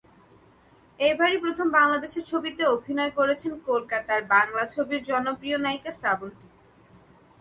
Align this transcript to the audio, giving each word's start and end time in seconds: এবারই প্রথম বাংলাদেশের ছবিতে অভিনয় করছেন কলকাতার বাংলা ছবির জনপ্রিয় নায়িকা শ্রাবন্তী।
এবারই 0.99 1.37
প্রথম 1.37 1.67
বাংলাদেশের 1.71 2.23
ছবিতে 2.23 2.63
অভিনয় 2.67 3.11
করছেন 3.17 3.53
কলকাতার 3.67 4.21
বাংলা 4.25 4.63
ছবির 4.73 5.01
জনপ্রিয় 5.03 5.57
নায়িকা 5.57 5.91
শ্রাবন্তী। 5.91 6.47